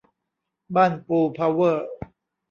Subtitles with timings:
[0.75, 1.87] บ้านปู เพาเวอร์